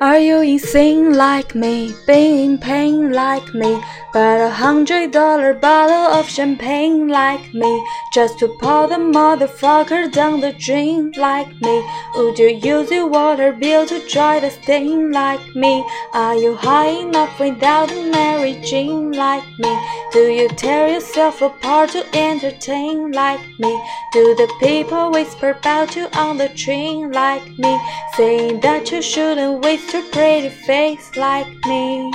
Are 0.00 0.20
you 0.20 0.42
insane 0.42 1.14
like 1.14 1.56
me, 1.56 1.92
being 2.06 2.52
in 2.52 2.58
pain 2.58 3.10
like 3.12 3.52
me? 3.52 3.82
But 4.12 4.40
a 4.40 4.48
hundred 4.48 5.10
dollar 5.10 5.54
bottle 5.54 6.14
of 6.16 6.28
champagne 6.28 7.08
like 7.08 7.52
me, 7.52 7.84
just 8.12 8.38
to 8.38 8.46
pour 8.60 8.86
the 8.86 8.94
motherfucker 8.94 10.12
down 10.12 10.40
the 10.40 10.52
drain 10.52 11.12
like 11.16 11.48
me? 11.60 11.84
Would 12.14 12.38
you 12.38 12.60
use 12.62 12.92
your 12.92 13.08
water 13.08 13.50
bill 13.52 13.86
to 13.86 13.98
dry 14.08 14.38
the 14.38 14.50
stain 14.50 15.10
like 15.10 15.44
me? 15.56 15.84
Are 16.14 16.36
you 16.36 16.54
high 16.54 16.90
enough 17.00 17.40
without 17.40 17.90
a 17.90 18.00
Mary 18.08 18.54
Jane 18.62 19.10
like 19.10 19.48
me? 19.58 19.76
Do 20.12 20.30
you 20.30 20.48
tear 20.50 20.86
yourself 20.86 21.42
apart 21.42 21.90
to 21.90 22.06
entertain 22.16 23.10
like 23.10 23.44
me? 23.58 23.82
Do 24.12 24.36
the 24.36 24.50
people 24.60 25.10
whisper 25.10 25.50
about 25.50 25.96
you 25.96 26.06
on 26.14 26.38
the 26.38 26.48
train 26.50 27.10
like 27.10 27.46
me, 27.58 27.78
saying 28.16 28.60
that 28.60 28.92
you 28.92 29.02
shouldn't 29.02 29.62
waste 29.64 29.87
your 29.92 30.02
pretty 30.10 30.48
face 30.48 31.16
like 31.16 31.46
me. 31.66 32.12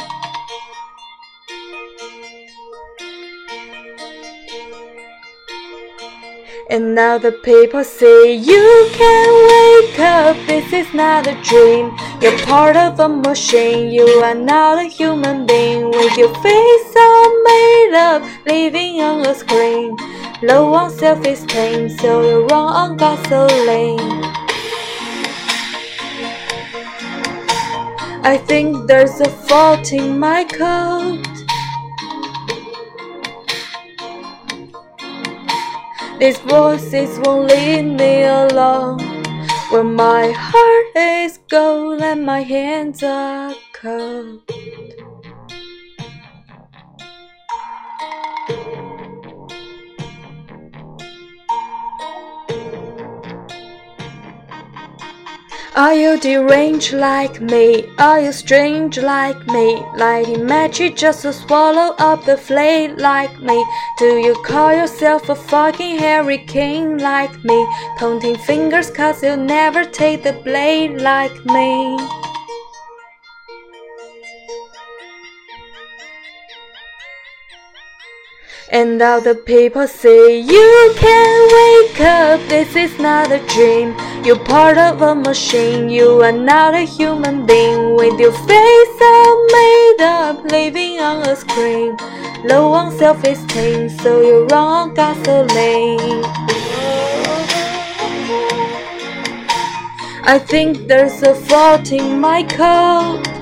And 6.69 6.95
now 6.95 7.17
the 7.17 7.31
people 7.31 7.83
say 7.83 8.33
you 8.33 8.89
can 8.93 9.29
wake 9.53 9.99
up, 9.99 10.35
this 10.47 10.73
is 10.73 10.93
not 10.93 11.27
a 11.27 11.35
dream. 11.43 11.95
You're 12.21 12.37
part 12.45 12.75
of 12.75 12.99
a 12.99 13.09
machine, 13.09 13.91
you 13.91 14.07
are 14.23 14.35
not 14.35 14.79
a 14.79 14.87
human 14.87 15.45
being. 15.45 15.91
With 15.91 16.17
your 16.17 16.33
face 16.41 16.95
all 16.95 17.43
made 17.43 17.93
up, 17.95 18.23
living 18.47 19.01
on 19.01 19.25
a 19.25 19.35
screen. 19.35 19.95
Low 20.41 20.73
on 20.73 20.89
self 20.89 21.25
esteem, 21.25 21.89
so 21.89 22.21
you're 22.21 22.47
wrong 22.47 22.73
on 22.73 22.97
gasoline. 22.97 24.32
I 28.25 28.37
think 28.37 28.87
there's 28.87 29.19
a 29.19 29.29
fault 29.29 29.91
in 29.91 30.17
my 30.17 30.45
code. 30.45 31.27
These 36.19 36.39
voices 36.39 37.19
won't 37.19 37.49
leave 37.49 37.83
me 37.83 38.23
alone. 38.23 38.99
When 39.71 39.95
my 39.95 40.31
heart 40.31 40.95
is 40.95 41.39
cold 41.51 42.01
and 42.01 42.25
my 42.25 42.43
hands 42.43 43.03
are 43.03 43.53
cold. 43.73 44.41
Are 55.75 55.95
you 55.95 56.19
deranged 56.19 56.93
like 56.93 57.41
me? 57.41 57.85
Are 57.97 58.19
you 58.19 58.31
strange 58.31 58.99
like 58.99 59.47
me? 59.47 59.83
Lighting 59.97 60.45
magic 60.45 60.95
just 60.95 61.23
to 61.23 61.33
swallow 61.33 61.95
up 61.97 62.25
the 62.25 62.37
flame 62.37 62.95
like 62.97 63.39
me? 63.41 63.65
Do 63.97 64.17
you 64.17 64.35
call 64.45 64.71
yourself 64.71 65.29
a 65.29 65.35
fucking 65.35 65.97
hurricane 65.97 66.99
like 66.99 67.43
me? 67.43 67.67
Pointing 67.97 68.35
fingers 68.35 68.91
cause 68.91 69.23
you'll 69.23 69.37
never 69.37 69.83
take 69.83 70.21
the 70.21 70.33
blame 70.33 70.97
like 70.97 71.43
me. 71.45 72.22
And 78.69 79.01
all 79.01 79.19
the 79.19 79.35
people 79.35 79.87
say 79.87 80.39
you 80.39 80.93
can 80.95 81.49
wake 81.59 81.99
up, 82.01 82.39
this 82.47 82.75
is 82.75 82.97
not 82.97 83.31
a 83.31 83.39
dream. 83.47 83.93
You're 84.23 84.43
part 84.45 84.77
of 84.77 85.01
a 85.01 85.13
machine, 85.13 85.89
you 85.89 86.21
are 86.21 86.31
not 86.31 86.73
a 86.73 86.85
human 86.85 87.45
being. 87.45 87.95
With 87.95 88.19
your 88.19 88.31
face 88.31 89.01
all 89.01 89.47
made 89.47 90.01
up, 90.01 90.45
living 90.45 90.99
on 90.99 91.27
a 91.27 91.35
screen. 91.35 91.97
Low 92.45 92.71
on 92.71 92.91
self 92.97 93.23
esteem, 93.23 93.89
so 93.89 94.21
you're 94.21 94.47
wrong 94.47 94.93
gasoline. 94.93 96.23
I 100.25 100.39
think 100.39 100.87
there's 100.87 101.21
a 101.21 101.35
fault 101.35 101.91
in 101.91 102.21
my 102.21 102.43
code. 102.43 103.32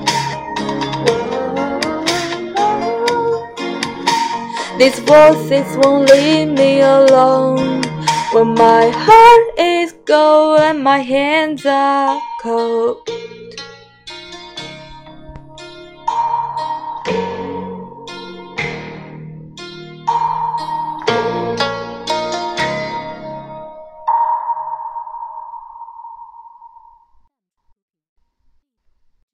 These 4.81 4.97
voices 5.01 5.77
won't 5.77 6.09
leave 6.09 6.57
me 6.57 6.81
alone 6.81 7.83
when 8.33 8.55
my 8.55 8.89
heart 8.89 9.59
is 9.59 9.93
cold 10.07 10.59
and 10.59 10.83
my 10.83 10.97
hands 10.97 11.63
are 11.67 12.19
cold. 12.41 13.07